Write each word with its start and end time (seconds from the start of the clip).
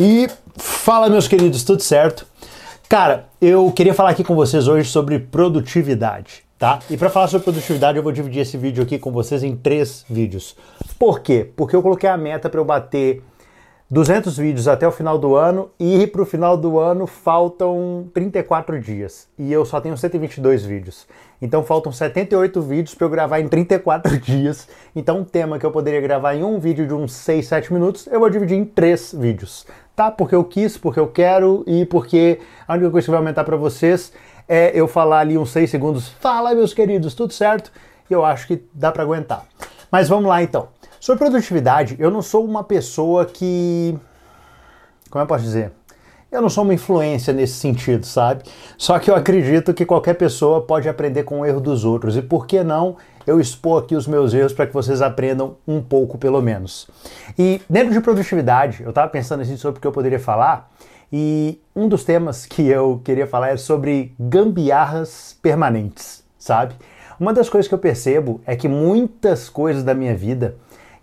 E 0.00 0.28
fala, 0.56 1.10
meus 1.10 1.26
queridos, 1.26 1.64
tudo 1.64 1.82
certo? 1.82 2.24
Cara, 2.88 3.26
eu 3.40 3.72
queria 3.72 3.92
falar 3.92 4.10
aqui 4.10 4.22
com 4.22 4.36
vocês 4.36 4.68
hoje 4.68 4.88
sobre 4.88 5.18
produtividade, 5.18 6.44
tá? 6.56 6.78
E 6.88 6.96
para 6.96 7.10
falar 7.10 7.26
sobre 7.26 7.42
produtividade, 7.42 7.98
eu 7.98 8.02
vou 8.04 8.12
dividir 8.12 8.42
esse 8.42 8.56
vídeo 8.56 8.80
aqui 8.80 8.96
com 8.96 9.10
vocês 9.10 9.42
em 9.42 9.56
três 9.56 10.04
vídeos. 10.08 10.54
Por 11.00 11.18
quê? 11.18 11.50
Porque 11.56 11.74
eu 11.74 11.82
coloquei 11.82 12.08
a 12.08 12.16
meta 12.16 12.48
para 12.48 12.60
eu 12.60 12.64
bater 12.64 13.24
200 13.90 14.36
vídeos 14.36 14.68
até 14.68 14.86
o 14.86 14.92
final 14.92 15.16
do 15.16 15.34
ano 15.34 15.70
e 15.80 16.06
para 16.06 16.20
o 16.20 16.26
final 16.26 16.58
do 16.58 16.78
ano 16.78 17.06
faltam 17.06 18.06
34 18.12 18.78
dias 18.78 19.26
e 19.38 19.50
eu 19.50 19.64
só 19.64 19.80
tenho 19.80 19.96
122 19.96 20.62
vídeos. 20.62 21.06
Então 21.40 21.64
faltam 21.64 21.90
78 21.90 22.60
vídeos 22.60 22.94
para 22.94 23.06
eu 23.06 23.10
gravar 23.10 23.40
em 23.40 23.48
34 23.48 24.18
dias. 24.20 24.68
Então 24.94 25.20
um 25.20 25.24
tema 25.24 25.58
que 25.58 25.64
eu 25.64 25.70
poderia 25.70 26.02
gravar 26.02 26.34
em 26.34 26.44
um 26.44 26.58
vídeo 26.58 26.86
de 26.86 26.92
uns 26.92 27.14
6, 27.14 27.46
7 27.46 27.72
minutos, 27.72 28.06
eu 28.08 28.20
vou 28.20 28.28
dividir 28.28 28.58
em 28.58 28.64
três 28.66 29.14
vídeos, 29.18 29.66
tá? 29.96 30.10
Porque 30.10 30.34
eu 30.34 30.44
quis, 30.44 30.76
porque 30.76 31.00
eu 31.00 31.06
quero 31.06 31.64
e 31.66 31.86
porque 31.86 32.40
a 32.66 32.74
única 32.74 32.90
coisa 32.90 33.06
que 33.06 33.10
vai 33.10 33.20
aumentar 33.20 33.44
para 33.44 33.56
vocês 33.56 34.12
é 34.46 34.70
eu 34.74 34.86
falar 34.86 35.20
ali 35.20 35.38
uns 35.38 35.48
6 35.48 35.70
segundos. 35.70 36.08
Fala, 36.20 36.54
meus 36.54 36.74
queridos, 36.74 37.14
tudo 37.14 37.32
certo? 37.32 37.72
E 38.10 38.12
eu 38.12 38.22
acho 38.22 38.48
que 38.48 38.62
dá 38.74 38.92
para 38.92 39.02
aguentar. 39.02 39.46
Mas 39.90 40.10
vamos 40.10 40.28
lá 40.28 40.42
então. 40.42 40.68
Sobre 41.00 41.24
produtividade, 41.24 41.96
eu 41.98 42.10
não 42.10 42.22
sou 42.22 42.44
uma 42.44 42.64
pessoa 42.64 43.24
que. 43.24 43.96
Como 45.10 45.22
eu 45.22 45.26
posso 45.26 45.44
dizer? 45.44 45.72
Eu 46.30 46.42
não 46.42 46.50
sou 46.50 46.64
uma 46.64 46.74
influência 46.74 47.32
nesse 47.32 47.54
sentido, 47.54 48.04
sabe? 48.04 48.42
Só 48.76 48.98
que 48.98 49.10
eu 49.10 49.14
acredito 49.14 49.72
que 49.72 49.86
qualquer 49.86 50.12
pessoa 50.14 50.60
pode 50.60 50.86
aprender 50.86 51.22
com 51.22 51.40
o 51.40 51.46
erro 51.46 51.60
dos 51.60 51.84
outros. 51.86 52.16
E 52.18 52.22
por 52.22 52.46
que 52.46 52.62
não 52.62 52.96
eu 53.26 53.40
expor 53.40 53.82
aqui 53.82 53.96
os 53.96 54.06
meus 54.06 54.34
erros 54.34 54.52
para 54.52 54.66
que 54.66 54.74
vocês 54.74 55.00
aprendam 55.00 55.56
um 55.66 55.80
pouco, 55.80 56.18
pelo 56.18 56.42
menos? 56.42 56.86
E 57.38 57.62
dentro 57.70 57.94
de 57.94 58.00
produtividade, 58.00 58.82
eu 58.82 58.90
estava 58.90 59.08
pensando 59.08 59.40
assim 59.40 59.56
sobre 59.56 59.78
o 59.78 59.80
que 59.80 59.86
eu 59.86 59.92
poderia 59.92 60.20
falar. 60.20 60.70
E 61.10 61.58
um 61.74 61.88
dos 61.88 62.04
temas 62.04 62.44
que 62.44 62.66
eu 62.66 63.00
queria 63.02 63.26
falar 63.26 63.50
é 63.50 63.56
sobre 63.56 64.14
gambiarras 64.20 65.38
permanentes, 65.40 66.22
sabe? 66.38 66.74
Uma 67.18 67.32
das 67.32 67.48
coisas 67.48 67.66
que 67.66 67.74
eu 67.74 67.78
percebo 67.78 68.42
é 68.44 68.54
que 68.54 68.68
muitas 68.68 69.48
coisas 69.48 69.82
da 69.82 69.94
minha 69.94 70.14
vida 70.14 70.56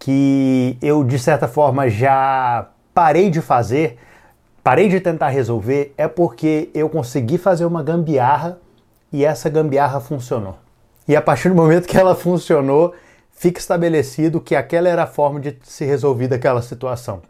que 0.00 0.78
eu 0.80 1.04
de 1.04 1.18
certa 1.18 1.46
forma 1.46 1.88
já 1.88 2.70
parei 2.92 3.30
de 3.30 3.40
fazer, 3.40 3.98
parei 4.64 4.88
de 4.88 4.98
tentar 4.98 5.28
resolver, 5.28 5.94
é 5.96 6.08
porque 6.08 6.70
eu 6.74 6.88
consegui 6.88 7.38
fazer 7.38 7.66
uma 7.66 7.82
gambiarra 7.82 8.58
e 9.12 9.24
essa 9.24 9.48
gambiarra 9.50 10.00
funcionou. 10.00 10.56
E 11.06 11.14
a 11.14 11.20
partir 11.20 11.50
do 11.50 11.54
momento 11.54 11.86
que 11.86 11.98
ela 11.98 12.14
funcionou, 12.14 12.94
fica 13.30 13.60
estabelecido 13.60 14.40
que 14.40 14.56
aquela 14.56 14.88
era 14.88 15.04
a 15.04 15.06
forma 15.06 15.38
de 15.38 15.56
se 15.62 15.84
resolver 15.84 16.32
aquela 16.32 16.62
situação. 16.62 17.20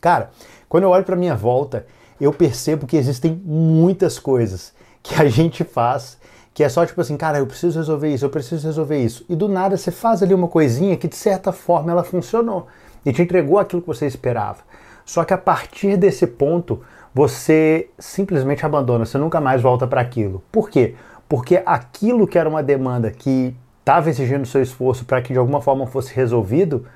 Cara, 0.00 0.30
quando 0.68 0.84
eu 0.84 0.90
olho 0.90 1.04
para 1.04 1.16
minha 1.16 1.34
volta, 1.34 1.84
eu 2.20 2.32
percebo 2.32 2.86
que 2.86 2.96
existem 2.96 3.40
muitas 3.44 4.18
coisas 4.18 4.72
que 5.02 5.20
a 5.20 5.28
gente 5.28 5.64
faz 5.64 6.16
que 6.54 6.62
é 6.62 6.68
só 6.68 6.84
tipo 6.84 7.00
assim, 7.00 7.16
cara, 7.16 7.38
eu 7.38 7.46
preciso 7.46 7.78
resolver 7.78 8.12
isso, 8.12 8.24
eu 8.24 8.30
preciso 8.30 8.66
resolver 8.66 8.98
isso. 8.98 9.24
E 9.28 9.34
do 9.34 9.48
nada 9.48 9.76
você 9.76 9.90
faz 9.90 10.22
ali 10.22 10.34
uma 10.34 10.48
coisinha 10.48 10.96
que 10.96 11.08
de 11.08 11.16
certa 11.16 11.52
forma 11.52 11.90
ela 11.90 12.04
funcionou 12.04 12.66
e 13.04 13.12
te 13.12 13.22
entregou 13.22 13.58
aquilo 13.58 13.80
que 13.80 13.88
você 13.88 14.06
esperava. 14.06 14.58
Só 15.04 15.24
que 15.24 15.32
a 15.32 15.38
partir 15.38 15.96
desse 15.96 16.26
ponto, 16.26 16.80
você 17.14 17.88
simplesmente 17.98 18.64
abandona, 18.64 19.04
você 19.04 19.18
nunca 19.18 19.40
mais 19.40 19.60
volta 19.60 19.86
para 19.86 20.00
aquilo. 20.00 20.42
Por 20.52 20.70
quê? 20.70 20.94
Porque 21.28 21.62
aquilo 21.64 22.26
que 22.26 22.38
era 22.38 22.48
uma 22.48 22.62
demanda 22.62 23.10
que 23.10 23.54
estava 23.80 24.10
exigindo 24.10 24.46
seu 24.46 24.62
esforço 24.62 25.04
para 25.04 25.20
que 25.20 25.32
de 25.32 25.38
alguma 25.38 25.60
forma 25.60 25.86
fosse 25.86 26.14
resolvido, 26.14 26.86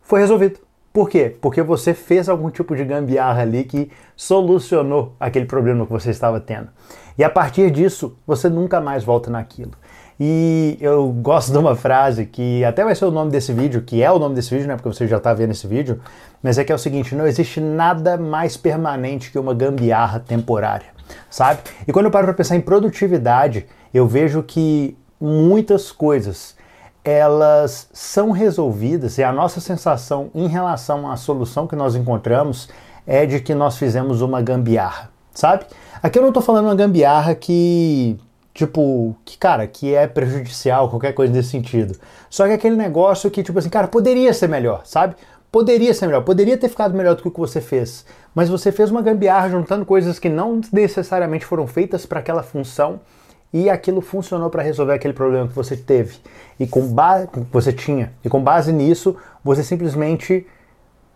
foi 0.00 0.20
resolvido. 0.20 0.60
Por 0.92 1.08
quê? 1.08 1.36
Porque 1.40 1.62
você 1.62 1.94
fez 1.94 2.28
algum 2.28 2.50
tipo 2.50 2.74
de 2.74 2.84
gambiarra 2.84 3.42
ali 3.42 3.64
que 3.64 3.90
solucionou 4.16 5.14
aquele 5.20 5.46
problema 5.46 5.86
que 5.86 5.92
você 5.92 6.10
estava 6.10 6.40
tendo. 6.40 6.68
E 7.16 7.22
a 7.22 7.30
partir 7.30 7.70
disso, 7.70 8.16
você 8.26 8.48
nunca 8.48 8.80
mais 8.80 9.04
volta 9.04 9.30
naquilo. 9.30 9.72
E 10.18 10.76
eu 10.80 11.08
gosto 11.12 11.52
de 11.52 11.56
uma 11.56 11.76
frase 11.76 12.26
que 12.26 12.62
até 12.64 12.84
vai 12.84 12.94
ser 12.94 13.06
o 13.06 13.10
nome 13.10 13.30
desse 13.30 13.52
vídeo, 13.52 13.82
que 13.82 14.02
é 14.02 14.10
o 14.10 14.18
nome 14.18 14.34
desse 14.34 14.50
vídeo, 14.50 14.66
né? 14.66 14.74
Porque 14.74 14.88
você 14.88 15.06
já 15.06 15.16
está 15.16 15.32
vendo 15.32 15.52
esse 15.52 15.66
vídeo, 15.66 16.00
mas 16.42 16.58
é 16.58 16.64
que 16.64 16.72
é 16.72 16.74
o 16.74 16.78
seguinte: 16.78 17.14
não 17.14 17.26
existe 17.26 17.60
nada 17.60 18.18
mais 18.18 18.56
permanente 18.56 19.30
que 19.30 19.38
uma 19.38 19.54
gambiarra 19.54 20.20
temporária, 20.20 20.88
sabe? 21.30 21.60
E 21.88 21.92
quando 21.92 22.06
eu 22.06 22.10
paro 22.10 22.26
para 22.26 22.34
pensar 22.34 22.56
em 22.56 22.60
produtividade, 22.60 23.66
eu 23.94 24.06
vejo 24.06 24.42
que 24.42 24.94
muitas 25.18 25.90
coisas 25.90 26.54
elas 27.04 27.88
são 27.92 28.30
resolvidas 28.30 29.18
e 29.18 29.22
a 29.22 29.32
nossa 29.32 29.60
sensação 29.60 30.30
em 30.34 30.46
relação 30.46 31.10
à 31.10 31.16
solução 31.16 31.66
que 31.66 31.76
nós 31.76 31.96
encontramos 31.96 32.68
é 33.06 33.24
de 33.24 33.40
que 33.40 33.54
nós 33.54 33.76
fizemos 33.76 34.20
uma 34.20 34.42
gambiarra, 34.42 35.10
sabe? 35.32 35.64
Aqui 36.02 36.18
eu 36.18 36.22
não 36.22 36.28
estou 36.28 36.42
falando 36.42 36.66
uma 36.66 36.74
gambiarra 36.74 37.34
que, 37.34 38.18
tipo, 38.54 39.16
que, 39.24 39.38
cara, 39.38 39.66
que 39.66 39.94
é 39.94 40.06
prejudicial, 40.06 40.88
qualquer 40.90 41.12
coisa 41.12 41.32
nesse 41.32 41.50
sentido. 41.50 41.98
Só 42.28 42.46
que 42.46 42.52
aquele 42.52 42.76
negócio 42.76 43.30
que, 43.30 43.42
tipo 43.42 43.58
assim, 43.58 43.70
cara, 43.70 43.88
poderia 43.88 44.32
ser 44.32 44.48
melhor, 44.48 44.82
sabe? 44.84 45.16
Poderia 45.50 45.92
ser 45.92 46.06
melhor, 46.06 46.22
poderia 46.22 46.56
ter 46.56 46.68
ficado 46.68 46.94
melhor 46.94 47.16
do 47.16 47.22
que 47.22 47.28
o 47.28 47.30
que 47.30 47.40
você 47.40 47.60
fez. 47.60 48.04
Mas 48.34 48.48
você 48.48 48.70
fez 48.70 48.90
uma 48.90 49.02
gambiarra 49.02 49.50
juntando 49.50 49.84
coisas 49.84 50.18
que 50.18 50.28
não 50.28 50.60
necessariamente 50.72 51.44
foram 51.44 51.66
feitas 51.66 52.06
para 52.06 52.20
aquela 52.20 52.42
função 52.42 53.00
e 53.52 53.68
aquilo 53.68 54.00
funcionou 54.00 54.48
para 54.48 54.62
resolver 54.62 54.94
aquele 54.94 55.14
problema 55.14 55.48
que 55.48 55.54
você 55.54 55.76
teve 55.76 56.18
e 56.58 56.66
com 56.66 56.86
base 56.86 57.28
você 57.50 57.72
tinha 57.72 58.12
e 58.24 58.28
com 58.28 58.42
base 58.42 58.72
nisso 58.72 59.16
você 59.42 59.62
simplesmente 59.62 60.46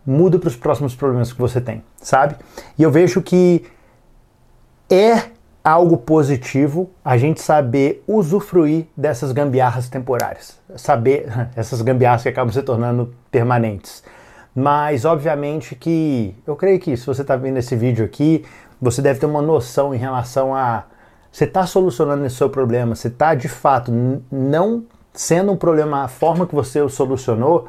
muda 0.06 0.38
para 0.38 0.48
os 0.48 0.56
próximos 0.56 0.94
problemas 0.94 1.32
que 1.32 1.40
você 1.40 1.60
tem, 1.60 1.82
sabe? 1.96 2.36
E 2.78 2.82
eu 2.82 2.90
vejo 2.90 3.22
que 3.22 3.64
é 4.90 5.30
algo 5.62 5.96
positivo 5.96 6.90
a 7.02 7.16
gente 7.16 7.40
saber 7.40 8.04
usufruir 8.06 8.86
dessas 8.94 9.32
gambiarras 9.32 9.88
temporárias, 9.88 10.58
saber 10.76 11.26
essas 11.56 11.80
gambiarras 11.80 12.22
que 12.22 12.28
acabam 12.28 12.52
se 12.52 12.62
tornando 12.62 13.14
permanentes. 13.30 14.02
Mas 14.54 15.04
obviamente 15.04 15.74
que 15.74 16.36
eu 16.46 16.54
creio 16.54 16.78
que 16.78 16.96
se 16.96 17.06
você 17.06 17.22
está 17.22 17.34
vendo 17.34 17.56
esse 17.56 17.74
vídeo 17.74 18.04
aqui, 18.04 18.44
você 18.80 19.00
deve 19.00 19.18
ter 19.18 19.26
uma 19.26 19.42
noção 19.42 19.94
em 19.94 19.98
relação 19.98 20.54
a 20.54 20.84
você 21.34 21.46
está 21.46 21.66
solucionando 21.66 22.24
esse 22.24 22.36
seu 22.36 22.48
problema, 22.48 22.94
você 22.94 23.08
está 23.08 23.34
de 23.34 23.48
fato 23.48 23.90
não 24.30 24.84
sendo 25.12 25.50
um 25.50 25.56
problema 25.56 26.04
a 26.04 26.08
forma 26.08 26.46
que 26.46 26.54
você 26.54 26.80
o 26.80 26.88
solucionou, 26.88 27.66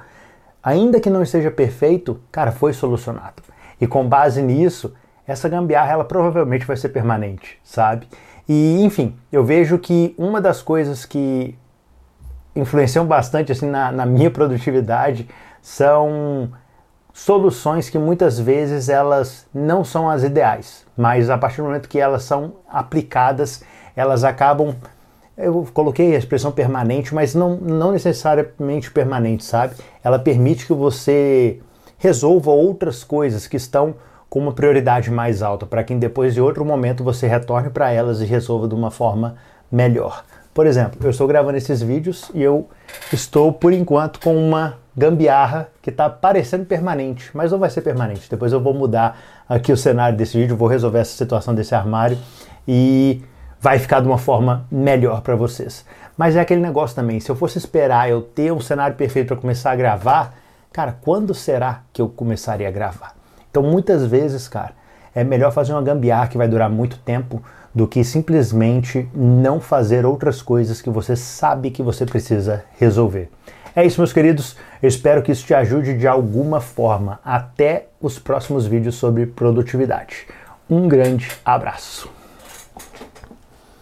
ainda 0.61 0.99
que 0.99 1.09
não 1.09 1.23
esteja 1.23 1.49
perfeito, 1.49 2.19
cara, 2.31 2.51
foi 2.51 2.73
solucionado. 2.73 3.41
E 3.81 3.87
com 3.87 4.07
base 4.07 4.39
nisso, 4.39 4.93
essa 5.25 5.49
gambiarra 5.49 5.93
ela 5.93 6.05
provavelmente 6.05 6.63
vai 6.63 6.77
ser 6.77 6.89
permanente, 6.89 7.57
sabe? 7.63 8.07
E 8.47 8.83
enfim, 8.83 9.15
eu 9.31 9.43
vejo 9.43 9.79
que 9.79 10.13
uma 10.15 10.39
das 10.39 10.61
coisas 10.61 11.03
que 11.03 11.57
influenciam 12.55 13.07
bastante 13.07 13.51
assim 13.51 13.67
na, 13.67 13.91
na 13.91 14.05
minha 14.05 14.29
produtividade 14.29 15.27
são 15.59 16.51
soluções 17.15 17.89
que 17.89 17.97
muitas 17.97 18.37
vezes 18.37 18.89
elas 18.89 19.47
não 19.53 19.85
são 19.85 20.09
as 20.09 20.21
ideais, 20.21 20.85
mas 20.97 21.29
a 21.29 21.37
partir 21.37 21.61
do 21.61 21.63
momento 21.63 21.87
que 21.87 21.97
elas 21.97 22.23
são 22.23 22.55
aplicadas, 22.69 23.63
elas 23.95 24.25
acabam 24.25 24.75
eu 25.37 25.67
coloquei 25.73 26.15
a 26.15 26.17
expressão 26.17 26.51
permanente, 26.51 27.13
mas 27.13 27.35
não, 27.35 27.57
não 27.57 27.91
necessariamente 27.91 28.89
permanente, 28.89 29.43
sabe? 29.43 29.75
Ela 30.01 30.17
permite 30.17 30.65
que 30.65 30.73
você 30.73 31.59
resolva 31.97 32.51
outras 32.51 33.03
coisas 33.03 33.45
que 33.45 33.57
estão 33.57 33.95
com 34.29 34.39
uma 34.39 34.53
prioridade 34.53 35.11
mais 35.11 35.41
alta, 35.41 35.65
para 35.65 35.83
que 35.83 35.93
depois 35.93 36.33
de 36.33 36.39
outro 36.39 36.63
momento 36.63 37.03
você 37.03 37.27
retorne 37.27 37.69
para 37.69 37.91
elas 37.91 38.21
e 38.21 38.25
resolva 38.25 38.67
de 38.67 38.75
uma 38.75 38.91
forma 38.91 39.35
melhor. 39.69 40.23
Por 40.55 40.66
exemplo, 40.66 40.97
eu 41.03 41.09
estou 41.09 41.27
gravando 41.27 41.57
esses 41.57 41.81
vídeos 41.81 42.31
e 42.33 42.41
eu 42.41 42.69
estou, 43.11 43.51
por 43.51 43.73
enquanto, 43.73 44.21
com 44.21 44.38
uma 44.38 44.77
gambiarra 44.95 45.67
que 45.81 45.89
está 45.89 46.09
parecendo 46.09 46.63
permanente, 46.63 47.29
mas 47.33 47.51
não 47.51 47.59
vai 47.59 47.69
ser 47.69 47.81
permanente. 47.81 48.29
Depois 48.29 48.53
eu 48.53 48.61
vou 48.61 48.73
mudar 48.73 49.19
aqui 49.49 49.73
o 49.73 49.75
cenário 49.75 50.17
desse 50.17 50.37
vídeo, 50.37 50.55
vou 50.55 50.69
resolver 50.69 50.99
essa 50.99 51.11
situação 51.11 51.53
desse 51.53 51.75
armário 51.75 52.17
e 52.66 53.22
vai 53.59 53.79
ficar 53.79 53.99
de 53.99 54.07
uma 54.07 54.17
forma 54.17 54.66
melhor 54.72 55.19
para 55.19 55.35
vocês. 55.35 55.85
Mas 56.16 56.37
é 56.37 56.40
aquele 56.40 56.61
negócio 56.61 56.96
também, 56.96 57.19
se 57.19 57.29
eu 57.29 57.35
fosse 57.35 57.57
esperar 57.57 58.09
eu 58.09 58.22
ter 58.22 58.53
um 58.53 58.61
cenário 58.61 58.96
perfeito 58.96 59.28
para 59.28 59.35
começar 59.35 59.72
a 59.72 59.75
gravar, 59.75 60.35
cara, 60.72 60.96
quando 61.02 61.34
será 61.34 61.81
que 61.91 62.02
eu 62.02 62.07
começaria 62.07 62.69
a 62.69 62.72
gravar? 62.72 63.13
Então 63.52 63.61
muitas 63.61 64.05
vezes, 64.05 64.47
cara, 64.47 64.72
é 65.16 65.23
melhor 65.23 65.52
fazer 65.52 65.72
uma 65.72 65.82
gambiarra 65.82 66.28
que 66.28 66.38
vai 66.38 66.47
durar 66.47 66.70
muito 66.70 67.00
tempo 67.00 67.41
do 67.73 67.88
que 67.88 68.03
simplesmente 68.03 69.09
não 69.16 69.59
fazer 69.59 70.06
outras 70.06 70.41
coisas 70.41 70.82
que 70.82 70.90
você 70.90 71.16
sabe 71.16 71.72
que 71.72 71.82
você 71.82 72.06
precisa 72.06 72.66
resolver. 72.78 73.29
É 73.76 73.85
isso, 73.85 74.00
meus 74.00 74.14
queridos. 74.14 74.56
Eu 74.82 74.88
espero 74.88 75.22
que 75.22 75.32
isso 75.32 75.46
te 75.46 75.53
ajude 75.53 75.97
de 75.97 76.08
alguma 76.08 76.62
forma. 76.62 77.20
Até 77.23 77.88
os 78.00 78.20
próximos 78.20 78.66
vídeos 78.66 78.96
sobre 78.96 79.26
produtividade. 79.26 80.28
Um 80.70 80.88
grande 80.88 81.29
abraço. 81.44 82.09